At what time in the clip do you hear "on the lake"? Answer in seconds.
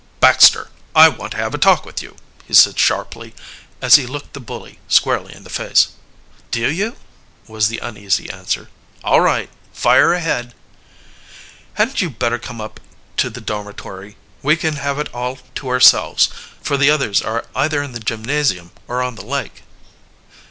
19.03-19.61